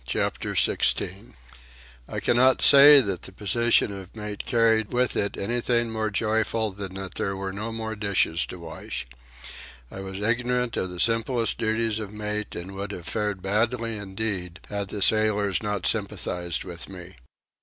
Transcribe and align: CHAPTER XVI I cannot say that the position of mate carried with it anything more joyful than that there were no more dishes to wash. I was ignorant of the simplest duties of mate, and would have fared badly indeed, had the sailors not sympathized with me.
CHAPTER 0.07 0.55
XVI 0.55 1.33
I 2.07 2.19
cannot 2.19 2.63
say 2.63 3.01
that 3.01 3.21
the 3.21 3.31
position 3.31 3.93
of 3.93 4.15
mate 4.15 4.47
carried 4.47 4.91
with 4.93 5.15
it 5.15 5.37
anything 5.37 5.91
more 5.91 6.09
joyful 6.09 6.71
than 6.71 6.95
that 6.95 7.13
there 7.13 7.35
were 7.37 7.53
no 7.53 7.71
more 7.71 7.95
dishes 7.95 8.47
to 8.47 8.57
wash. 8.57 9.05
I 9.91 9.99
was 9.99 10.19
ignorant 10.19 10.75
of 10.75 10.89
the 10.89 10.99
simplest 10.99 11.59
duties 11.59 11.99
of 11.99 12.11
mate, 12.11 12.55
and 12.55 12.71
would 12.75 12.89
have 12.93 13.05
fared 13.05 13.43
badly 13.43 13.95
indeed, 13.95 14.59
had 14.69 14.87
the 14.87 15.03
sailors 15.03 15.61
not 15.61 15.85
sympathized 15.85 16.63
with 16.63 16.89
me. 16.89 17.17